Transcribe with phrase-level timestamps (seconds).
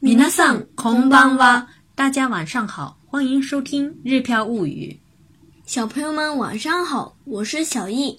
[0.00, 4.96] 米娜桑，空邦哇，大家晚上好，欢迎收听《日飘物语》。
[5.66, 8.16] 小朋友们晚上好，我是小易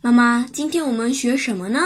[0.00, 0.44] 妈妈。
[0.52, 1.78] 今天我们学什么呢？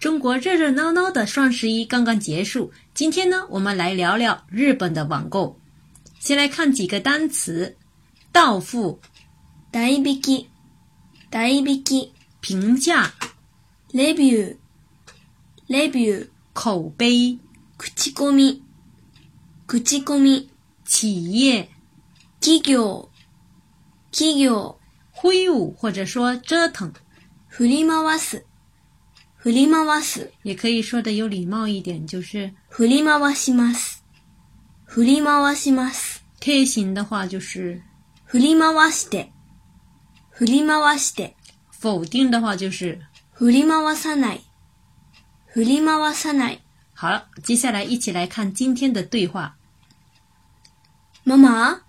[0.00, 5.56] 中国热热闹闹的双十一刚刚结束，今天呢，我们来聊聊日本的网购。
[6.18, 7.76] 先来看几个单词：
[8.32, 9.00] 到付
[9.70, 10.46] （代引き）、
[11.30, 12.08] 代引き
[12.40, 13.12] 评价
[13.94, 14.56] （レビュー）、
[15.70, 17.38] レビュー口碑。
[17.78, 18.64] 口コミ，
[19.68, 20.50] 口コミ
[20.84, 21.68] 企业，
[22.40, 23.08] 企業、
[24.10, 24.50] 企业
[25.12, 26.92] 忽悠，或者说折腾，
[27.48, 28.44] 振り回す，
[29.36, 34.02] 振り回す，也可以说的有礼貌一点就是振り回します，
[34.84, 36.24] 振り回します。
[36.40, 37.80] 贴形的话就是
[38.26, 39.30] 振り回して，
[40.30, 41.36] 振り回して。
[41.80, 42.98] 否定的话就是
[43.38, 44.40] 振り回さない，
[45.46, 46.62] 振り回さない。
[47.00, 49.56] 好，接下来一起来看今天的对话。
[51.22, 51.80] 妈妈，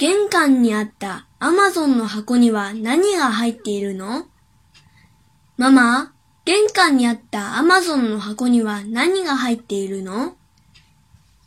[0.00, 4.26] 玄关里阿塔亚马逊的盒子里是啥？
[5.54, 6.12] 妈妈，
[6.44, 8.82] 玄关里阿塔亚马逊的盒子里是啥？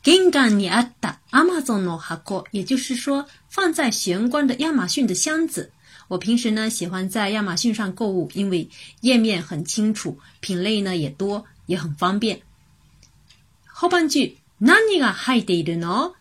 [0.02, 5.70] 玄关里阿塔亚马逊的盒，也就是说放在玄关的亚马逊的箱子。
[6.08, 8.66] 我平时呢喜欢在亚马逊上购物，因为
[9.02, 12.40] 页面很清楚，品类呢也多，也很方便。
[13.72, 16.14] 后半句“ナニが入っているの？”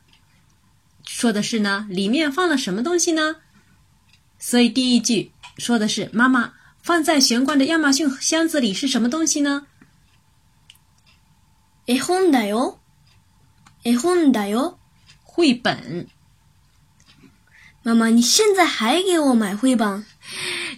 [1.06, 3.36] 说的是呢，里面放了什么东西呢？
[4.40, 9.68] 所以第一句说的是妈妈放在玄关的亚马逊箱子里是什么东西呢？
[11.88, 12.80] え本だよ、
[13.84, 14.78] え本だよ，
[15.24, 16.08] 绘本。
[17.84, 20.06] 妈妈，你现在还给我买绘本？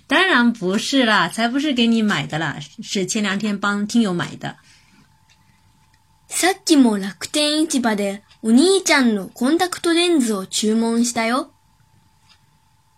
[0.07, 4.57] 当然不是啦，才不是给你买的啦，是前两天帮听友买的。
[6.35, 11.51] さっきも楽天市場でお兄ちゃんのコンタクトレンズを注文したよ。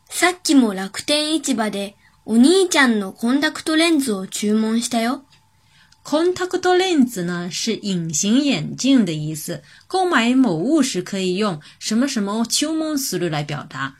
[0.09, 5.26] さっきも楽天市場でお兄ちゃんのコンタクトレンズを注文したよ。
[6.04, 13.95] コンタクトレンズ呢是隐形眼镜的意思，購買某物时可以用什么什么注文する来表达。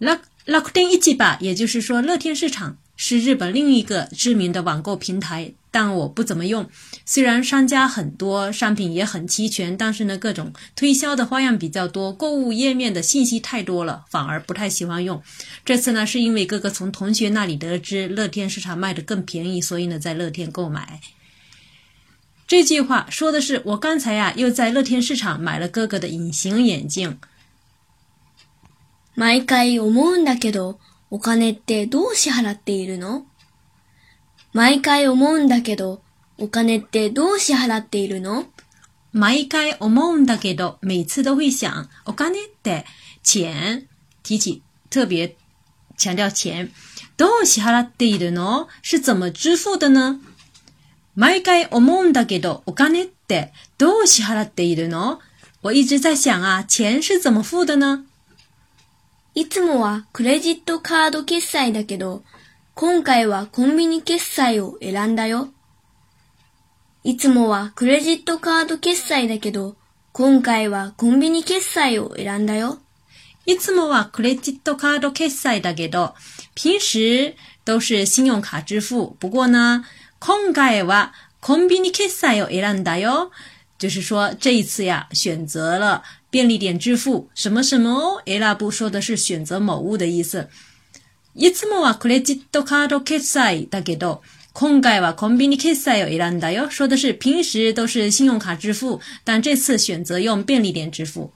[0.00, 5.54] 楽楽天市場，也就是说乐天市场，是日本另一个知名的网购平台。
[5.74, 6.68] 但我不怎么用，
[7.06, 15.22] 虽然商家很多，商品也很齐全，但是呢，各种推销的花样比较多，购物页面的信息太多了，反而不太喜欢用。
[15.64, 21.00] 这次呢，是因为哥哥从同学那里得知乐天市场卖的更便宜，所以呢，在乐天购买。
[22.46, 27.18] 这句话说的是我刚才呀，又在乐天市场买了哥哥的隐形眼镜。
[29.14, 30.78] 毎回思うんだけど、
[31.10, 33.24] お金ってどう支払っているの？
[34.54, 36.02] 毎回思うんだけど、
[36.36, 38.44] お金ってどう支払っているの
[39.14, 41.70] 毎回思うんだけど、每次都会想、
[42.04, 42.84] お金って
[43.22, 43.88] 钱、
[44.22, 45.36] 提起、特別、
[45.96, 46.70] 强调钱。
[47.16, 50.18] どう支払っているの是怎么支付的呢
[51.14, 55.18] 毎回思うんだけど、お金ってどう支払っているの
[55.62, 58.04] 我一直在想啊、钱是怎么付的呢
[59.34, 62.22] いつもはクレジットカード決済だけど、
[62.74, 65.50] 今回はコンビニ決済を選んだよ。
[67.04, 69.76] いつもはクレジットカード決済だけど、
[70.12, 72.78] 今回はコンビニ決済を選んだよ。
[73.44, 76.14] いつもはクレジットカード決済だけど、
[76.56, 79.16] 平時都是信用卡支付。
[79.20, 79.84] 不过呢，
[80.18, 81.12] 今回は
[81.42, 83.30] コンビニ決済を選んだよ。
[83.78, 87.28] 就是说这一次呀，选择了便利点支付。
[87.34, 90.48] 什么什么哦，e l 说的是选择某物的意思。
[91.34, 94.22] いつもはクレジットカード決済だけど、
[94.52, 96.68] 今回はコンビニ決済を選んだよ。
[96.70, 101.30] 说的是平时都是信用卡支付，但这次选择用便利店支付。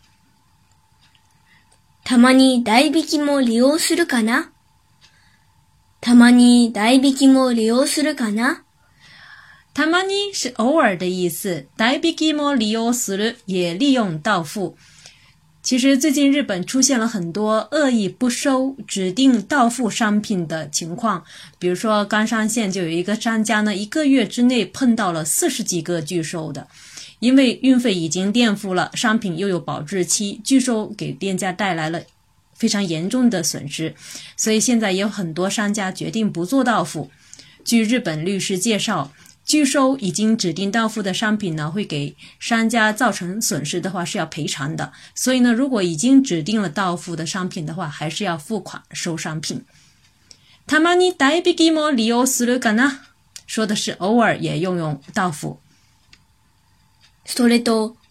[2.04, 4.52] たまに代引きも利用するかな
[6.00, 8.62] たまに代引きも利用するかな
[9.74, 11.66] たまに是偶尔的意思。
[11.76, 14.76] 代引きも利用する也利用到付。
[15.66, 21.24] 其实最近日本出现了很多恶意不收指定到付商品的情况，
[21.58, 26.68] 比如说冈山县就有一个商家呢，一个月之内碰到了四十几个拒收的，
[27.18, 32.00] 因为运费已经垫付了，商品又有保质期，拒收给店家带来了
[32.54, 33.96] 非常严重的损失，
[34.36, 37.10] 所以现在也有很多商家决定不做到付。
[37.64, 39.10] 据日本律师介绍。
[39.46, 44.92] 拒收已经指定到付的商品呢，会给商家造成损失的话是要赔偿的。
[45.14, 49.64] 所以呢，如果已经指定了到付的商品的话，还是要付款收商品。
[50.66, 50.80] 他
[53.48, 55.60] 说的是偶尔也用用到付。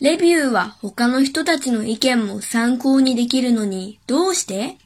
[0.00, 4.76] レビューは他の人たちの意見も参考にできるのに、どうして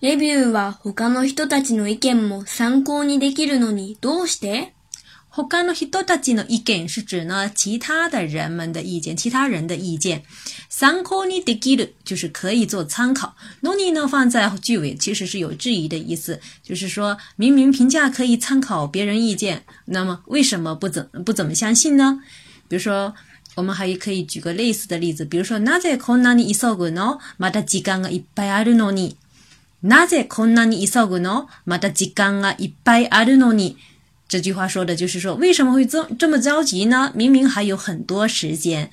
[0.00, 4.73] レビューは他の人たちの意見も参考にできるのに、どうして
[5.42, 6.02] 他の人
[6.34, 10.22] の意見是指呢其他的人们的意见，其他人的意见。
[10.68, 13.34] 参考にできる就是可以做参考。
[13.64, 22.20] のに呢放在句尾其实是有质疑的意思，就是说明明评价可以参考别人意见，那么为什么不怎不怎么相信呢？
[22.68, 23.12] 比如说，
[23.56, 27.18] 我们还可以举个类似的例子，比如说なぜこんなに急ぐの？
[27.40, 29.16] また時間がいっぱいあるのに。
[29.82, 31.48] なぜこんなに急ぐの？
[31.66, 33.76] また時間がいっぱいあるのに。
[34.34, 37.12] 这句话说的就是说，为什么会这这么着急呢？
[37.14, 38.90] 明明还有很多时间。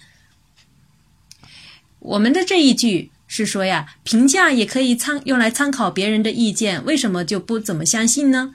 [1.98, 8.54] 我们的这一句是说呀，评价也可以参用来参考别人的意见，为什么就不怎么相信呢？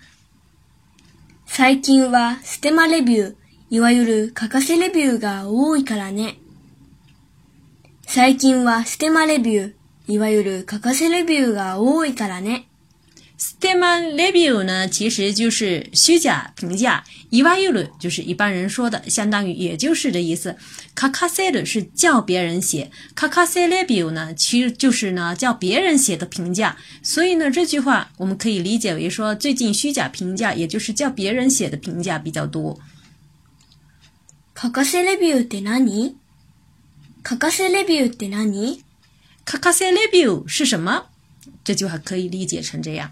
[1.45, 3.35] 最近はステマレビュー、
[3.71, 6.37] いわゆるかせレビューが多いからね。
[8.07, 9.73] 最近はステマレビュー、
[10.15, 12.67] いわゆるかせレビューが多いからね。
[13.39, 20.57] s t a e m e n review 呢，其实就是虚假评价，一歪一捋，就是一般人说的，相当于也就是的意思。
[20.95, 26.79] 卡卡塞的是叫别人写，卡卡塞 review 呢，其实就是呢叫别人写的评价。
[27.03, 32.81] 所以呢这句话我们可以理解为说最近虚假评价，也就是叫别人写的评价比较多。
[34.55, 36.15] 卡卡塞 review って何？
[37.23, 38.79] 卡卡塞 review って何？
[39.45, 41.09] 卡卡塞 review 是什么？
[41.67, 43.11] 这句话可以理解成这样。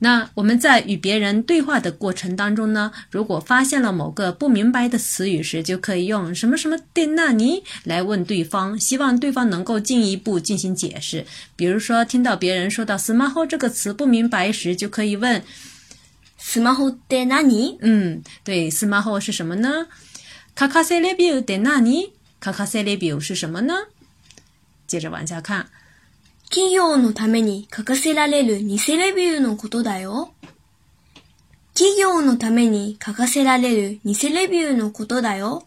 [0.00, 11.24] 那我们在与别人对话的过程当中呢，如果发现了某个不明白的词语时，就可以用什么什么的那尼来问对方，希望对方能够进一步进行解释。
[11.56, 15.42] 比如说，听到别人说到 s m a 这个词不明白时，就可以问
[16.40, 17.78] smaho 对那尼。
[17.80, 19.86] 嗯，对 s m a 是什么呢
[20.54, 23.74] 卡卡西 a 比 e l 对那尼卡卡西 a 比 e 是什么呢？
[24.86, 25.70] 接着往下看。
[26.50, 30.32] 企業のために書かせられる偽レビューのことだよ。
[31.74, 35.64] 企業のために書かせられる偽レビューのことだよ。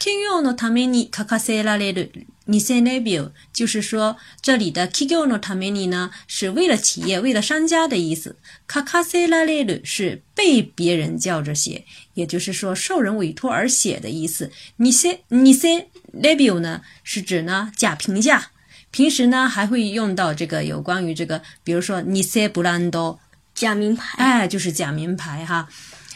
[0.00, 2.10] 企業のために書かせられる
[2.48, 8.34] 偽レビュー，就是说这里的企業のために呢，是为了企业、为了商家的意思。
[8.68, 11.84] 書かせられる是被别人叫着写，
[12.14, 14.50] 也就是说受人委托而写的意思。
[14.80, 14.90] 偽
[15.30, 18.50] 偽レビュー呢，是指呢假评价。
[18.90, 23.18] 平时呢还会用到这个有关于这个，比如说你塞布兰多
[23.54, 25.68] 假名牌，哎，就是假名牌哈。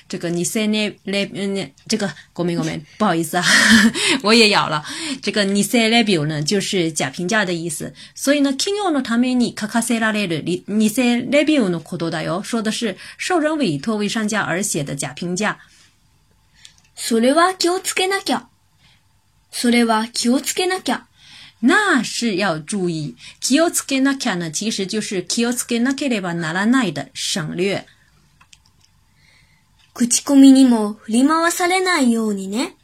[0.09, 3.45] 这个你塞那那嗯，这个国民国民， 不好意思啊，
[4.23, 4.85] 我也咬了。
[5.23, 7.95] 这个你塞那表呢，就是假评价的意思。
[8.15, 15.59] 所以呢，企业のために書かせられるニセレビューのことだよ，说的是受人委托为商家而写的假评价。
[16.95, 18.49] それは気をつけなきゃ。
[19.51, 21.07] それは気をつけなきゃ。
[21.63, 23.17] 那是要注意。
[23.41, 27.85] 気をつけなきゃな、其实就是気をつけなければならないで、省略。
[29.95, 32.77] 口コミにも振り回されないようにね。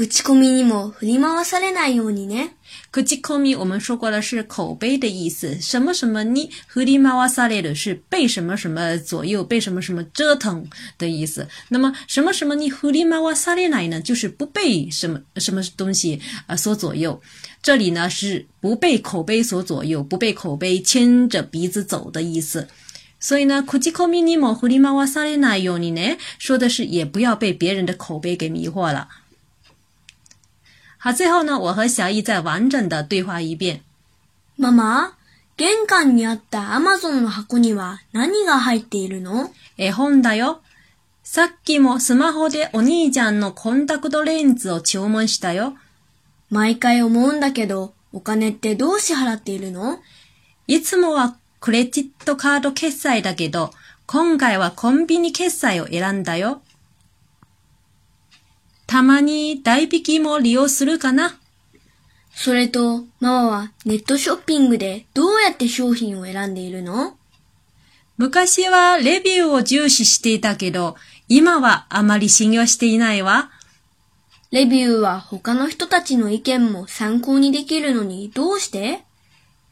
[0.00, 2.54] 口コミにも振り回されないようにね。
[2.92, 10.64] 口コミ我们说过的是口碑的意思，什么什么你振り回される是被什么什么左右，被什么什么折腾
[10.98, 11.48] 的意思。
[11.70, 14.00] 那么什么什么你振り回されない呢？
[14.00, 17.20] 就是不被什么什么东西啊所左右。
[17.60, 22.68] 这里呢是不被口碑所左右，不被口碑牵着鼻子走的意思。
[23.18, 29.08] 所以呢，口コミ咪も莫り回さ哇な列那うに呢，说的是也不要被别人的口碑给迷惑了。
[31.00, 33.82] 好，最后呢，我和小易再完整的对话一遍。
[34.58, 35.12] ママ、
[35.56, 40.60] 玄関にあったアマゾンの箱には何が入っているの絵本だよ。
[41.22, 45.74] さっきもスマホでお兄ちゃんのコンタクトレンズを注文したよ。
[46.50, 49.98] 毎回思うんだけど、お金ってどう支払っているの
[50.66, 53.70] いつもはクレジットカード決済だけど、
[54.06, 56.60] 今回はコンビニ決済を選んだよ。
[58.88, 61.38] たまに代引きも利用するかな。
[62.32, 67.14] それと、ママはネットショッピングでどうやって商品を選んでいるの
[68.16, 70.96] 昔はレビューを重視していたけど、
[71.28, 73.50] 今はあまり信用していないわ。
[74.52, 79.04] レビューは他の人たちの意見も参考にできるのにどうして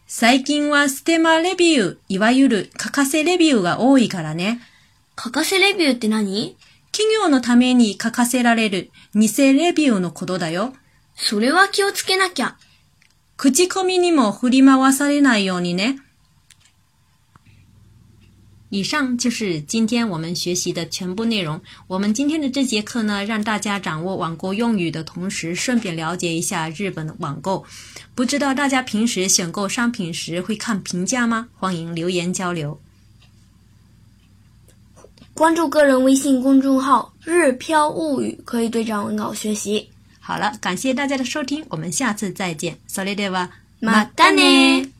[0.06, 4.60] 最近はステマレビュー、いわゆる欠かせレビューが多いからね。
[5.14, 6.58] 欠かせレビューって何
[6.98, 10.72] 企業のために欠かせられる偽レビューのことだよ。
[11.14, 12.56] それは気をつけなきゃ。
[13.36, 15.98] 口コミにも振り回されないようにね。
[18.70, 21.60] 以上就是今天我们学习的全部内容。
[21.88, 27.66] 我们今天的这节课呢，让大家掌握网购用语的同时，顺便了解一下日本网购。
[28.14, 31.48] 不知道大家平时选购商品时会看评价吗？
[31.58, 32.80] 欢迎留言交流。
[35.36, 39.86] 关注个人微信公众号“日飘物语”，可以对照文稿学习。
[40.18, 42.76] 好了，感谢大家的收听，我们下次再见。
[42.88, 43.50] それでは、
[43.82, 44.95] またね。